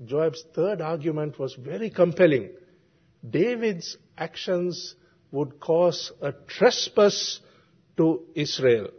[0.05, 2.51] Joab's third argument was very compelling.
[3.29, 4.95] David's actions
[5.33, 7.41] would cause a trespass
[7.97, 8.91] to Israel.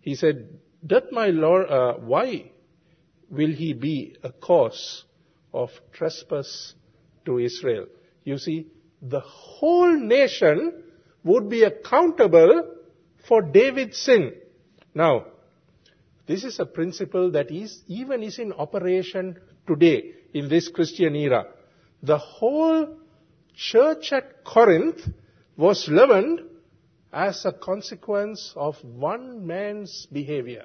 [0.00, 2.50] He said, Doth my Lord, uh, why
[3.30, 5.04] will he be a cause
[5.54, 6.74] of trespass
[7.26, 7.86] to Israel?
[8.24, 8.66] You see,
[9.00, 10.82] the whole nation
[11.28, 12.52] would be accountable
[13.28, 14.32] for David's sin.
[14.94, 15.26] Now,
[16.26, 21.46] this is a principle that is, even is in operation today in this Christian era.
[22.02, 22.96] The whole
[23.54, 25.00] church at Corinth
[25.56, 26.40] was leavened
[27.12, 30.64] as a consequence of one man's behavior.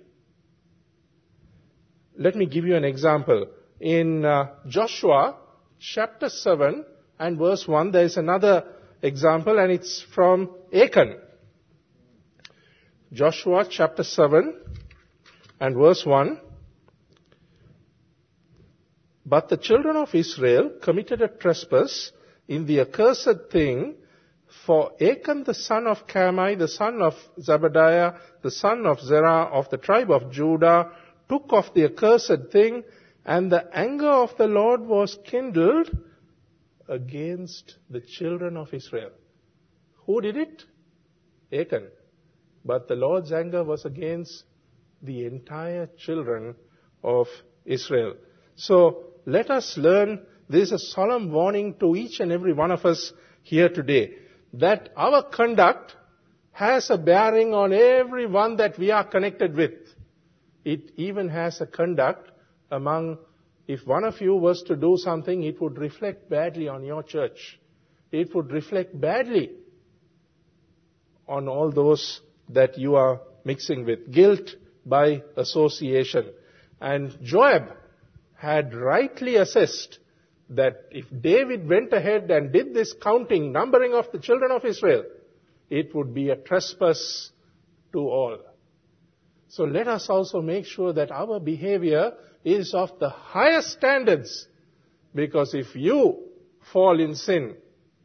[2.18, 3.48] Let me give you an example.
[3.80, 5.36] In uh, Joshua
[5.80, 6.86] chapter 7
[7.20, 8.64] and verse 1, there is another
[9.04, 11.18] example and it's from Achan.
[13.12, 14.56] Joshua chapter 7
[15.60, 16.40] and verse 1.
[19.26, 22.12] But the children of Israel committed a trespass
[22.48, 23.96] in the accursed thing,
[24.66, 29.70] for Achan the son of Carmi, the son of Zebadiah, the son of Zerah of
[29.70, 30.92] the tribe of Judah,
[31.30, 32.84] took off the accursed thing,
[33.26, 35.90] and the anger of the Lord was kindled
[36.88, 39.12] against the children of Israel.
[40.06, 40.64] Who did it?
[41.52, 41.88] Achan.
[42.66, 44.44] But the Lord's anger was against
[45.02, 46.56] the entire children
[47.04, 47.28] of
[47.66, 48.16] Israel.
[48.56, 52.86] So let us learn this is a solemn warning to each and every one of
[52.86, 54.16] us here today
[54.54, 55.96] that our conduct
[56.52, 59.72] has a bearing on everyone that we are connected with.
[60.64, 62.32] It even has a conduct
[62.72, 63.18] among,
[63.68, 67.60] if one of you was to do something, it would reflect badly on your church.
[68.12, 69.52] It would reflect badly
[71.28, 74.12] on all those that you are mixing with.
[74.12, 74.50] Guilt
[74.86, 76.32] by association.
[76.82, 77.70] And Joab
[78.36, 80.00] had rightly assessed
[80.50, 85.06] that if David went ahead and did this counting, numbering of the children of Israel,
[85.70, 87.32] it would be a trespass
[87.94, 88.38] to all.
[89.48, 92.12] So let us also make sure that our behavior
[92.44, 94.48] is of the highest standards.
[95.16, 96.24] Because if you
[96.72, 97.56] fall in sin,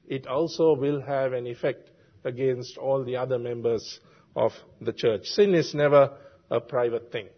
[0.06, 1.90] it also will have an effect
[2.24, 4.00] against all the other members
[4.36, 5.26] of the church.
[5.26, 6.16] Sin is never
[6.50, 7.28] a private thing.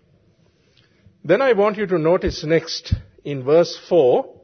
[1.25, 4.35] Then I want you to notice next in verse 4,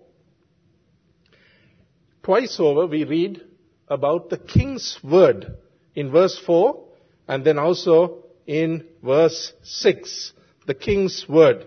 [2.22, 3.42] twice over we read
[3.88, 5.56] about the king's word
[5.94, 6.84] in verse 4
[7.28, 10.32] and then also in verse 6.
[10.66, 11.66] The king's word.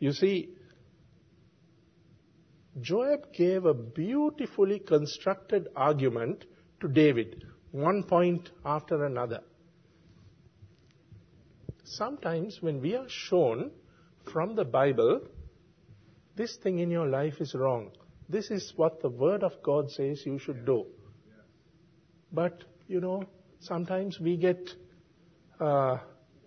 [0.00, 0.48] You see,
[2.80, 6.46] Joab gave a beautifully constructed argument
[6.80, 9.40] to David, one point after another.
[11.84, 13.70] Sometimes when we are shown
[14.32, 15.20] from the Bible,
[16.36, 17.90] this thing in your life is wrong.
[18.28, 20.86] This is what the Word of God says you should do.
[22.32, 23.24] But, you know,
[23.58, 24.70] sometimes we get,
[25.60, 25.98] uh,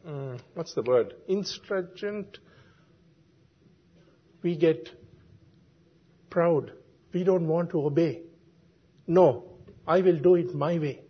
[0.08, 1.14] mm, what's the word?
[1.28, 2.40] Insurgent.
[4.44, 4.90] We get
[6.30, 6.72] proud.
[7.14, 8.24] We don't want to obey.
[9.08, 9.46] No,
[9.88, 11.02] I will do it my way.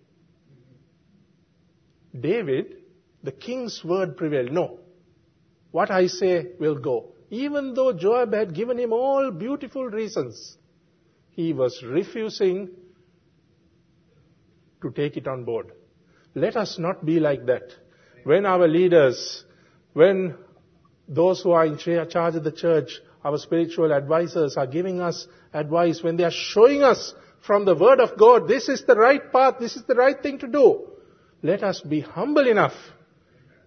[2.18, 2.76] David,
[3.24, 4.52] the king's word prevailed.
[4.52, 4.80] No,
[5.72, 7.14] what I say will go.
[7.30, 10.58] Even though Joab had given him all beautiful reasons,
[11.32, 12.70] he was refusing
[14.84, 15.72] to take it on board.
[16.36, 17.64] Let us not be like that.
[18.24, 19.44] When our leaders,
[19.94, 20.36] when
[21.08, 26.04] those who are in charge of the church, our spiritual advisors are giving us advice,
[26.04, 27.14] when they are showing us
[27.46, 30.40] from the word of God, this is the right path, this is the right thing
[30.40, 30.88] to do.
[31.42, 32.74] Let us be humble enough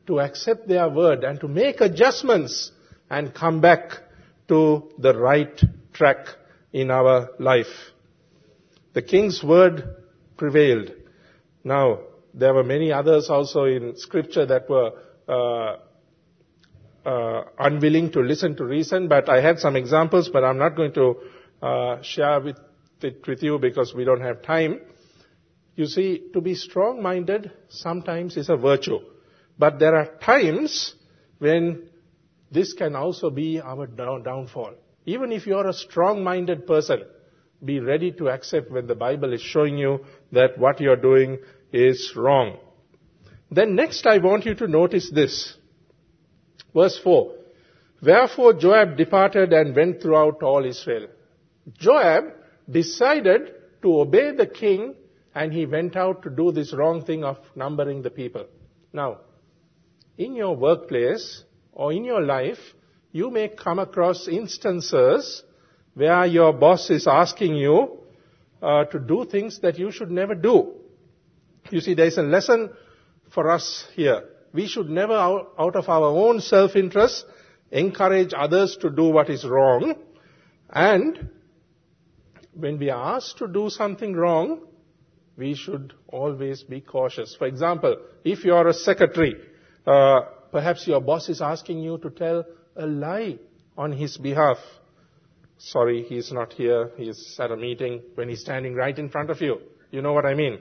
[0.07, 2.73] to accept their word and to make adjustments
[3.11, 3.91] and come back
[4.49, 5.61] to the right
[5.93, 6.27] track
[6.73, 7.93] in our life.
[8.95, 9.97] The king's word
[10.37, 10.93] prevailed.
[11.65, 12.01] Now,
[12.33, 14.93] there were many others also in scripture that were
[15.29, 15.79] uh,
[17.07, 20.93] uh, unwilling to listen to reason, but I had some examples, but I'm not going
[20.95, 21.15] to
[21.63, 22.57] uh, share with
[23.01, 24.81] it with you because we don't have time.
[25.77, 28.99] You see, to be strong-minded sometimes is a virtue,
[29.59, 30.95] but there are times
[31.39, 31.89] when
[32.51, 34.75] this can also be our downfall.
[35.05, 37.05] Even if you're a strong-minded person,
[37.65, 41.39] be ready to accept when the Bible is showing you that what you're doing
[41.73, 42.59] is wrong.
[43.51, 45.56] Then next I want you to notice this.
[46.77, 47.33] Verse 4.
[48.03, 51.07] Wherefore Joab departed and went throughout all Israel.
[51.79, 52.24] Joab
[52.70, 54.95] decided to obey the king
[55.35, 58.45] and he went out to do this wrong thing of numbering the people.
[58.93, 59.20] Now,
[60.18, 62.59] in your workplace or in your life,
[63.11, 65.43] you may come across instances
[65.95, 68.01] where your boss is asking you
[68.61, 70.74] uh, to do things that you should never do.
[71.70, 72.68] You see, there is a lesson
[73.31, 74.24] for us here.
[74.53, 77.24] We should never, out, of our own self-interest,
[77.70, 79.94] encourage others to do what is wrong.
[80.70, 81.30] And
[82.55, 84.62] when we are asked to do something wrong,
[85.36, 87.36] we should always be cautious.
[87.36, 89.34] For example, if you are a secretary,
[89.86, 90.20] uh,
[90.51, 92.44] perhaps your boss is asking you to tell
[92.76, 93.38] a lie
[93.76, 94.57] on his behalf.
[95.59, 96.90] Sorry, he's not here.
[96.97, 99.59] He's at a meeting when he's standing right in front of you.
[99.90, 100.59] You know what I mean?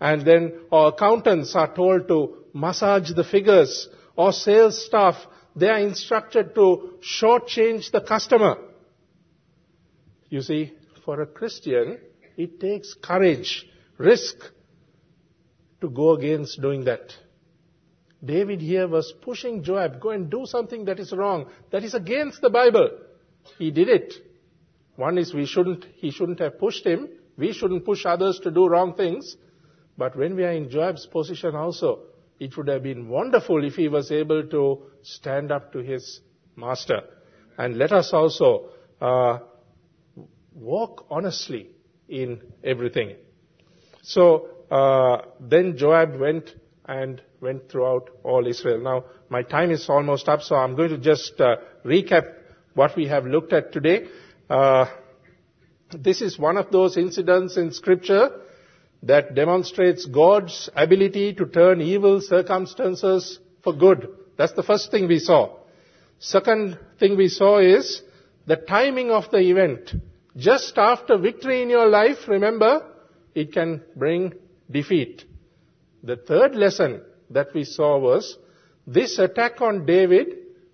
[0.00, 5.14] And then our accountants are told to massage the figures or sales staff,
[5.54, 8.56] they are instructed to shortchange the customer.
[10.28, 10.72] You see,
[11.04, 11.98] for a Christian,
[12.36, 13.66] it takes courage,
[13.98, 14.36] risk
[15.80, 17.12] to go against doing that.
[18.24, 22.40] David here was pushing Joab, go and do something that is wrong, that is against
[22.40, 22.90] the Bible.
[23.58, 24.14] He did it.
[24.96, 27.08] One is we shouldn't, he shouldn't have pushed him.
[27.36, 29.36] We shouldn't push others to do wrong things.
[29.98, 32.00] But when we are in Joab's position also,
[32.38, 36.20] it would have been wonderful if he was able to stand up to his
[36.54, 37.02] master.
[37.58, 38.68] And let us also
[39.00, 39.38] uh,
[40.54, 41.70] walk honestly
[42.08, 43.16] in everything.
[44.02, 48.80] So uh, then Joab went and went throughout all Israel.
[48.80, 52.32] Now my time is almost up, so I'm going to just uh, recap
[52.74, 54.06] what we have looked at today.
[54.48, 54.86] Uh,
[55.90, 58.30] this is one of those incidents in Scripture
[59.02, 64.08] that demonstrates God's ability to turn evil circumstances for good.
[64.36, 65.56] That's the first thing we saw.
[66.18, 68.02] Second thing we saw is
[68.46, 69.92] the timing of the event.
[70.36, 72.86] Just after victory in your life, remember,
[73.34, 74.34] it can bring
[74.70, 75.24] defeat.
[76.02, 78.38] The third lesson that we saw was
[78.86, 80.28] this attack on David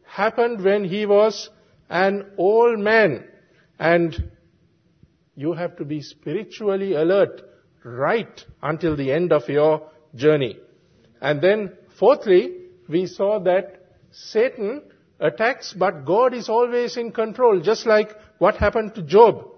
[0.04, 1.48] happened when he was
[1.88, 3.24] an old man
[3.78, 4.30] and
[5.34, 7.40] you have to be spiritually alert
[7.84, 10.58] right until the end of your journey.
[11.20, 12.56] And then fourthly,
[12.88, 14.82] we saw that Satan
[15.20, 19.48] attacks, but God is always in control, just like what happened to Job.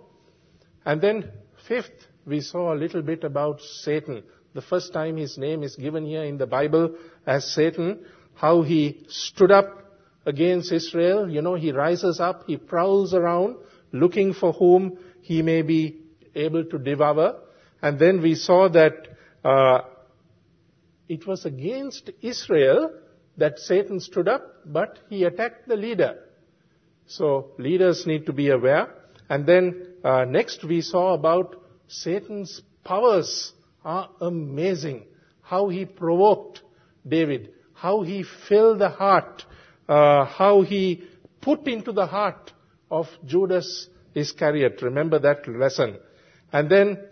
[0.85, 1.33] And then
[1.67, 4.23] fifth, we saw a little bit about Satan.
[4.55, 6.95] The first time his name is given here in the Bible
[7.27, 8.05] as Satan,
[8.35, 11.29] how he stood up against Israel.
[11.29, 13.57] You know, he rises up, he prowls around
[13.93, 16.03] looking for whom he may be
[16.35, 17.41] able to devour.
[17.85, 19.09] And then we saw that
[19.45, 19.81] uh,
[21.07, 22.91] it was against Israel
[23.37, 26.19] that Satan stood up, but he attacked the leader.
[27.07, 28.89] So leaders need to be aware.
[29.29, 31.57] And then uh, next we saw about
[31.87, 33.53] Satan's powers
[33.85, 35.05] are amazing.
[35.43, 36.63] How he provoked
[37.07, 39.45] David, how he filled the heart,
[39.91, 41.05] uh, how he
[41.43, 42.51] put into the heart
[42.91, 44.81] of Judas Iscariot.
[44.81, 45.99] Remember that lesson.
[46.51, 47.09] And then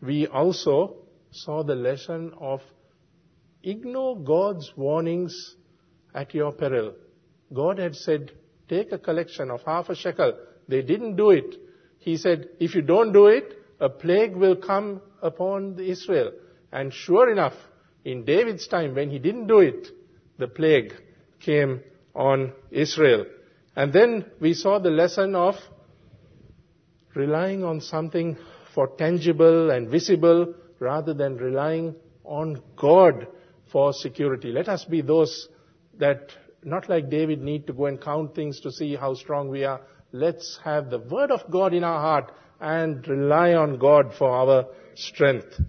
[0.00, 0.96] we also
[1.30, 2.60] saw the lesson of
[3.62, 5.56] ignore God's warnings
[6.14, 6.94] at your peril.
[7.52, 8.32] God had said,
[8.68, 10.38] take a collection of half a shekel.
[10.68, 11.56] They didn't do it.
[11.98, 16.32] He said, if you don't do it, a plague will come upon Israel.
[16.72, 17.54] And sure enough,
[18.04, 19.88] in David's time, when he didn't do it,
[20.38, 20.94] the plague
[21.40, 21.80] came
[22.14, 23.26] on Israel.
[23.76, 25.56] And then we saw the lesson of
[27.14, 28.36] relying on something
[28.74, 31.94] for tangible and visible rather than relying
[32.24, 33.26] on God
[33.72, 34.52] for security.
[34.52, 35.48] Let us be those
[35.98, 36.30] that,
[36.64, 39.80] not like David, need to go and count things to see how strong we are.
[40.12, 44.66] Let's have the Word of God in our heart and rely on God for our
[44.94, 45.60] strength.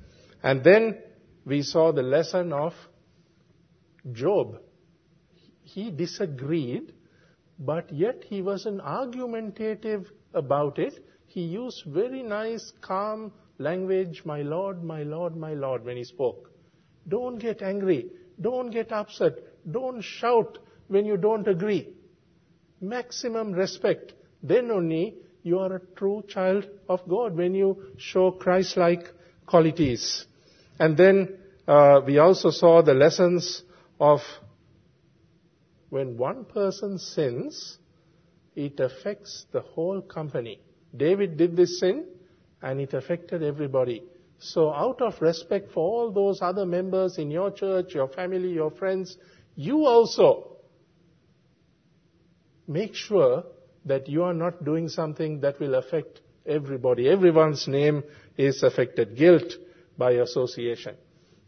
[0.44, 0.98] And then
[1.46, 2.74] we saw the lesson of
[4.12, 4.60] Joab.
[5.62, 6.94] He disagreed,
[7.60, 10.94] but yet he was an argumentative about it
[11.34, 16.52] he used very nice, calm language, my Lord, my Lord, my Lord, when he spoke.
[17.08, 18.08] Don't get angry.
[18.42, 19.36] Don't get upset.
[19.70, 20.58] Don't shout
[20.90, 21.94] when you don't agree.
[22.82, 24.12] Maximum respect.
[24.44, 29.06] Then only you are a true child of God when you show Christ-like
[29.46, 30.26] qualities.
[30.80, 33.64] And then uh, we also saw the lessons
[34.02, 34.20] of
[35.90, 37.78] when one person sins,
[38.54, 40.60] it affects the whole company.
[40.96, 42.06] David did this sin
[42.62, 44.04] and it affected everybody.
[44.40, 48.72] So out of respect for all those other members in your church, your family, your
[48.72, 49.18] friends,
[49.56, 50.58] you also
[52.68, 53.44] make sure
[53.86, 57.08] that you are not doing something that will affect everybody.
[57.10, 58.04] Everyone's name
[58.38, 59.16] is affected.
[59.16, 59.54] Guilt
[59.98, 60.96] by association.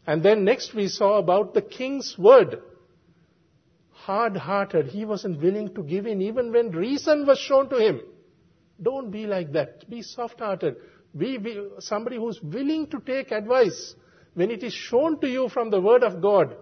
[0.06, 2.60] And then next we saw about the king's word.
[3.90, 4.86] Hard hearted.
[4.86, 8.00] He wasn't willing to give in even when reason was shown to him.
[8.80, 9.88] Don't be like that.
[9.88, 10.76] Be soft hearted.
[11.16, 13.94] Be, be somebody who's willing to take advice.
[14.34, 16.56] When it is shown to you from the word of God,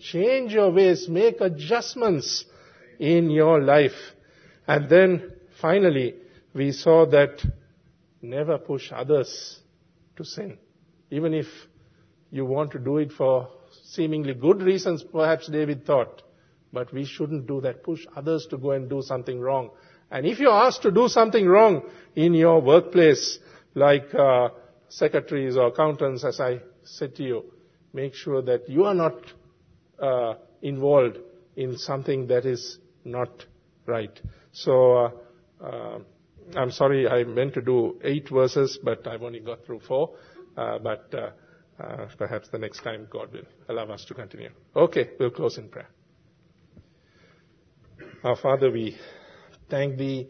[0.00, 2.44] change your ways, make adjustments
[2.98, 3.96] in your life.
[4.66, 6.14] And then finally,
[6.54, 7.42] we saw that
[8.22, 9.60] never push others
[10.16, 10.58] to sin.
[11.10, 11.46] Even if
[12.30, 13.48] you want to do it for
[13.84, 16.22] seemingly good reasons, perhaps David thought.
[16.72, 17.82] But we shouldn't do that.
[17.82, 19.70] Push others to go and do something wrong.
[20.10, 21.82] And if you're asked to do something wrong
[22.16, 23.38] in your workplace,
[23.74, 24.48] like uh,
[24.88, 27.44] secretaries or accountants, as I said to you,
[27.92, 29.14] make sure that you are not
[30.00, 31.18] uh, involved
[31.56, 33.44] in something that is not
[33.86, 34.20] right.
[34.52, 35.10] So, uh,
[35.62, 35.98] uh
[36.56, 40.16] I'm sorry, I meant to do eight verses, but I've only got through four.
[40.56, 44.50] Uh, but uh, perhaps the next time God will allow us to continue.
[44.74, 45.88] Okay, we'll close in prayer.
[48.24, 48.98] Our Father, we
[49.70, 50.28] thank Thee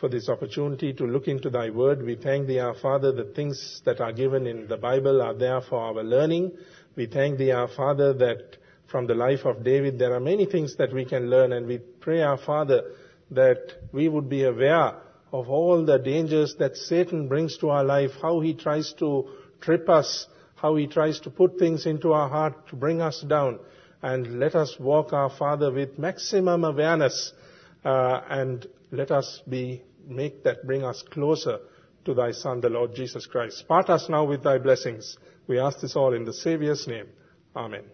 [0.00, 2.02] for this opportunity to look into Thy Word.
[2.02, 5.60] We thank Thee, our Father, the things that are given in the Bible are there
[5.60, 6.52] for our learning.
[6.96, 8.56] We thank Thee, our Father, that
[8.90, 11.78] from the life of David there are many things that we can learn and we
[11.78, 12.82] pray, our Father,
[13.30, 14.94] that we would be aware
[15.32, 19.28] of all the dangers that Satan brings to our life, how he tries to
[19.60, 23.58] trip us, how he tries to put things into our heart to bring us down.
[24.02, 27.32] And let us walk our Father with maximum awareness,
[27.84, 31.58] Uh, and let us be, make that bring us closer
[32.04, 33.66] to thy Son, the Lord Jesus Christ.
[33.68, 35.16] Part us now with thy blessings.
[35.46, 37.06] We ask this all in the Saviour's name.
[37.54, 37.84] Amen.